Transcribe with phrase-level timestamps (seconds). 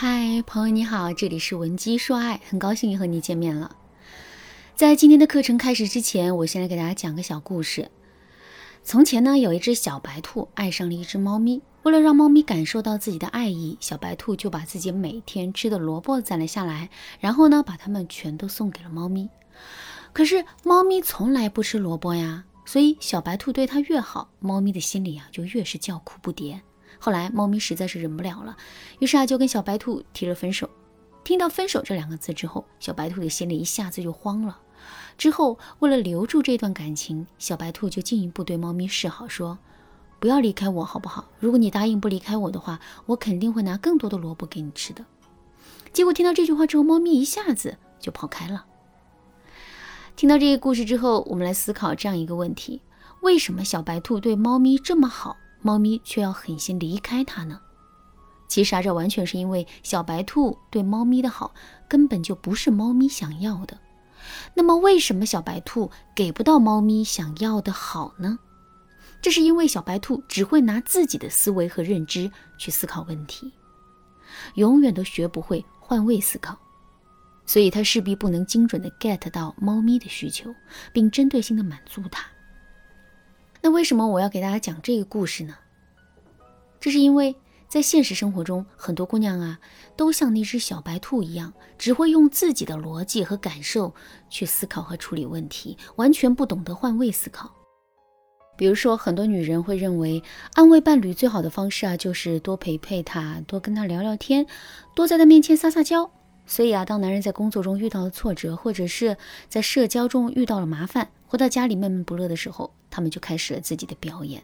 [0.00, 3.74] 嗨，朋友你好，这里是文姬说爱，很高兴又和你见面了。
[4.76, 7.90] 在今天的课程开始之前，我先来给大家讲个小故事。
[8.84, 19.28] 从前呢，有一只小白兔爱上了一只猫咪，为了让猫咪感受到自己的爱意，小白兔就把自己每天吃的萝卜攒了下来，然后呢，把它们全都送给了猫咪。
[20.12, 26.60] 可是猫咪从来不吃萝卜呀，所以小白兔对它越好，猫咪的心里啊就越是叫苦不迭。
[26.98, 28.56] 后来，猫咪实在是忍不了了，
[28.98, 30.68] 于是啊，就跟小白兔提了分手。
[31.24, 34.58] 听到“分手”这两个字之后，小白兔的心里一下子就慌了。
[35.18, 39.58] 之后，为了留住这段感情，小白兔就进一步对猫咪示好，说
[40.18, 41.28] ：“不要离开我，好不好？
[41.38, 45.04] 如果你答应不离开我的话，我肯定会拿更多的萝卜给你吃的。”
[45.92, 48.64] 结果听到这句话之后，猫咪一下子就跑开了。
[50.16, 52.80] 听到这个故事之后，我们来思考这样一个问题：
[53.20, 55.36] 为什么小白兔对猫咪这么好？
[55.60, 57.60] 猫咪却要狠心离开它呢？
[58.48, 61.54] 其实啊，这完全是因为小白兔对猫咪的好
[61.88, 63.78] 根本就不是猫咪想要的。
[64.54, 68.38] 那么，为什么小白兔给不到猫咪想要的好呢？
[69.20, 73.52] 这是因为小白兔只会拿自己的思维和认知去思考问题，
[74.54, 76.56] 永远都学不会换位思考，
[77.44, 80.54] 所以它势必不能精准的 get 到猫咪的需求，
[80.92, 82.24] 并针对性的满足它。
[83.60, 85.54] 那为什么我要给大家讲这个故事呢？
[86.80, 87.34] 这是因为
[87.68, 89.58] 在现实生活中，很多姑娘啊，
[89.96, 93.92] 都像那只小白兔一样，只会用自己的逻辑和感受
[94.30, 97.50] 去思考和处理问题，完全不懂得换位思考。
[98.56, 100.22] 比如说，很多女人会认为，
[100.54, 104.46] 安慰伴侣最好的方式啊，就是多陪陪他，多跟他聊聊天，
[104.94, 106.10] 多在他面前撒撒娇。
[106.46, 109.16] 所以啊，当男人在工作中遇到了挫折，或者是
[109.48, 114.42] 在社交中遇到了麻烦，回到家里闷闷不乐的时候，他们就开始了自己的表演。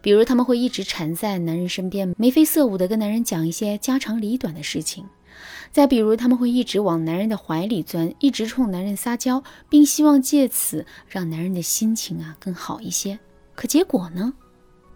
[0.00, 5.04] 比如，他们会一直缠在男人身边，眉飞色舞的跟男人讲一些家长里短的事情；
[5.70, 13.18] 再比如，他们会一直往男人的怀里钻，一直冲男人撒娇，并希望借此让男人的心情啊更好一些。
[13.54, 14.32] 可结果呢？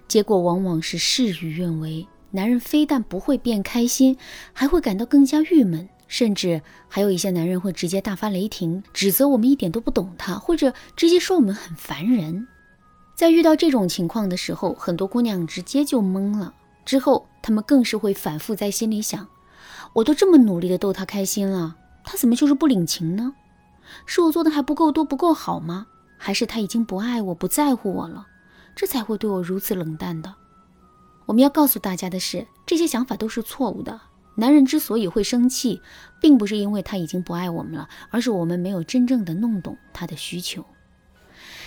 [0.08, 4.16] 结果往往是事与愿违，男人非但不会变开心，
[4.54, 5.86] 还会感到更加郁闷。
[6.14, 12.46] 甚至还有一些男人会直接大发雷霆，指责我们一点都不懂他，或者直接说我们很烦人。
[13.16, 16.54] 在遇到这种情况的时候，很多姑娘直接就懵了。
[16.84, 19.26] 之后，她们更是会反复在心里想：
[19.92, 23.34] 我都这么努力的逗他开心了，他怎么就是不领情呢？
[24.06, 25.88] 是我做的还不够多、不够好吗？
[26.16, 28.28] 还是他已经不爱我、不在乎我了，
[28.76, 30.32] 这才会对我如此冷淡的？
[31.26, 34.00] 我们要告诉大家的是，这些想法都是错误的。
[34.36, 35.80] 男人之所以会生气，
[36.20, 40.64] 并不是因为他已经不爱我们了，而是我们没有真正的弄懂他的需求。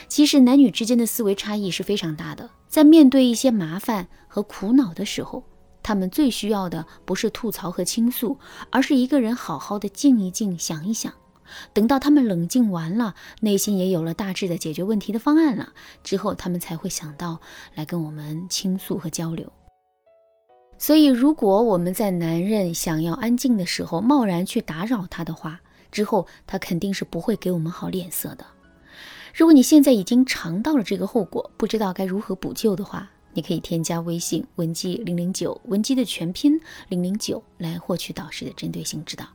[0.07, 2.50] 其实，男女之间的思维差异是非常大的。
[2.67, 5.44] 在面对一些麻烦和苦恼的时候，
[5.81, 8.38] 他们最需要的不是吐槽和倾诉，
[8.69, 11.13] 而是一个人好好的静一静，想一想。
[11.73, 15.73] 等到他们冷静完了，内心也有了大致的解决问题的方案了
[16.03, 17.39] 之后，他们才会想到
[17.73, 19.51] 来跟我们倾诉和交流。
[20.79, 25.59] 所以，如果我们在男人想要安静的时候贸然去打扰他的话，
[25.91, 28.45] 之后他肯定是不会给我们好脸色的。
[29.33, 39.25] 如果你现在已经尝到了这个后果，不知道该如何补救的话，你可以添加微信文姬零零九，文姬的全拼零零九，来获取导师的针对性指导。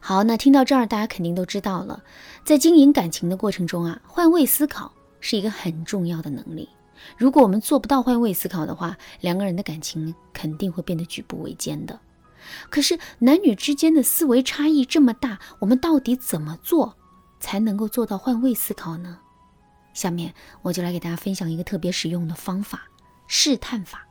[0.00, 2.02] 好，那听到这儿，大家肯定都知道了，
[2.44, 6.68] 在经营感情的过程中啊，换位思考是一个很重要的能力。
[7.16, 11.98] 如果我们做不到换位思考的话，两个人的感情肯定会变得举步维艰的。
[12.70, 16.96] 可是男女之间的思维差异这么大，我们到底怎么做
[17.40, 19.18] 才能够做到换位思考呢？
[19.92, 20.32] 下面
[20.62, 22.82] 我就来给大家分享一个特别实用的方法——
[23.26, 24.06] 试探法。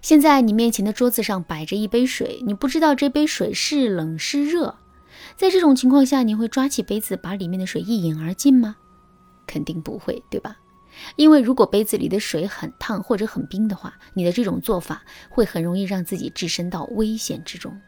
[0.00, 4.76] 现在你面前的桌子上摆着一杯水，你不知道这杯水是冷是热，
[5.36, 8.76] 在这种情况下，你会抓起杯子把里面的水一饮而尽吗？
[9.46, 10.56] 肯定不会，对吧？
[11.16, 17.78] 因为如果杯子里的水很烫或者很冰的话，你的这种做法会很容易让自己置身到危险之中。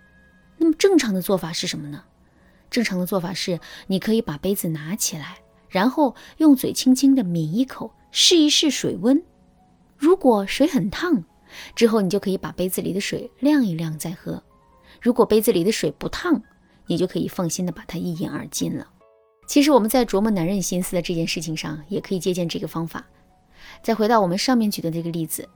[0.58, 2.05] 那么正常的做法是什么呢？
[2.70, 3.58] 正常的做法是，
[3.88, 5.38] 你可以把杯子拿起来，
[5.69, 9.23] 然后用嘴轻轻的抿一口，试一试水温。
[9.97, 11.25] 如果水很烫，
[11.75, 14.43] 之后你就可以把杯子里的水晾一晾再喝。
[15.00, 16.43] 如果杯子里的水不烫，
[16.87, 18.87] 你就可以放心的把它一饮而尽了。
[19.50, 23.05] 其实我们在琢磨男人心思的这件事情上，也可以借鉴这个方法。
[23.82, 25.49] 再回到我们上面举的这个例子，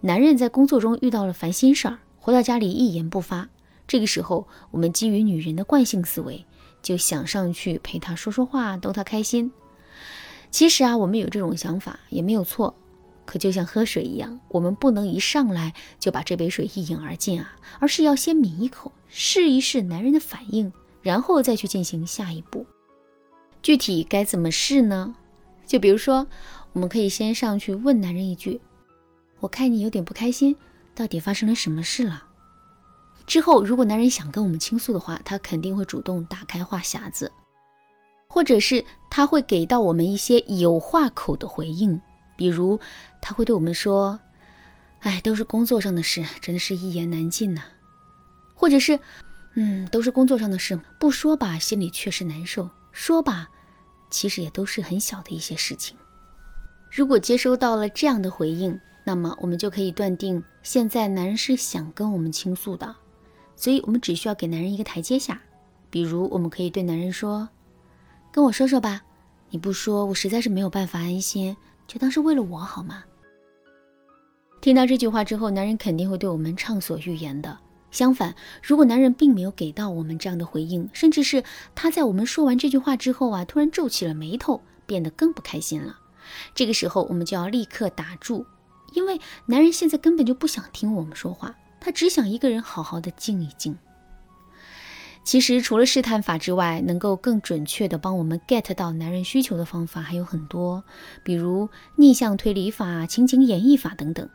[0.00, 3.48] 男人在工作中遇到了烦心事儿，回到家里一言不发。
[3.86, 6.44] 这个时候，我们基于女人的惯性思维，
[6.82, 9.52] 就想上去陪他说说话，逗他开心。
[10.50, 12.74] 其实啊，我们有这种想法也没有错，
[13.24, 22.66] 可就像喝水一样，我们不能一上来就把这杯水一饮而尽啊，而是要先抿一口，试一试男人的反应，然后再去进行下一步。
[23.62, 25.14] 具体该怎么试呢？
[25.66, 26.26] 就比如说，
[26.72, 28.60] 我们可以先上去问男人一句
[29.40, 30.56] ：“我看你有点不开心，
[30.94, 32.24] 到底发生了什么事了？”
[33.26, 37.30] 之后，如果男人想跟我们倾诉的话，他肯定会主动打开话匣子，
[38.28, 42.00] 或者是他会给到我们一些有话口的回应。
[42.36, 42.80] 比如，
[43.20, 44.18] 他会对我们说
[45.00, 47.62] ：“哎，都是工作上的事，真的是一言难尽呐。”
[48.54, 48.98] 或者是
[49.56, 52.70] ：“嗯，都是工作上的事，不说吧，心里确实难受；
[53.00, 53.48] 说吧，
[54.10, 55.96] 其实也都是很小的一些事情。”
[56.90, 62.96] 如果接收到了这样的回应，那么我们就可以断定，现在男人是想跟我们倾诉的，
[63.54, 65.40] 所以我们只需要给男人一个台阶下。
[65.88, 67.48] 比如，我们可以对男人说
[68.32, 69.00] ：“跟我说说吧，
[69.50, 71.56] 你不说，我实在是没有办法安心。”
[71.86, 73.04] 就当是为了我好吗？
[74.60, 77.56] 听到这句话之后，男人肯定会对我们畅所欲言的。
[77.90, 81.42] 相反，如果男人并没有给到我们这样的回应，甚至是
[81.74, 85.98] 他在我们说完这句话之后啊，突然皱起了眉头，变得更不开心了，
[86.54, 88.46] 这个时候我们就要立刻打住，
[88.92, 93.76] 因为男人现在根本就不想听我们说话，他只想一个人好好的静一静。
[95.24, 100.84] 其实，除了试探法之外，能够更准确的帮我们 get 到男人需求的方法还有很多，
[101.22, 104.26] 比如逆向推理法、情景演绎法等等。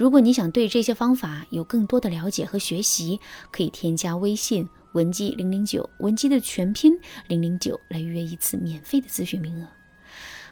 [0.00, 3.20] 如果你想对这些方法有更多的了解和学习，
[3.50, 6.98] 可以添加微信文姬零零九，文姬的全拼
[7.28, 9.68] 零零九，来预约一次免费的咨询名额。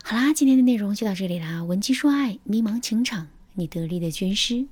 [0.04, 4.66] 好啦，今天的内容就到这里啦，文姬说爱，迷茫情场，你得力的军师。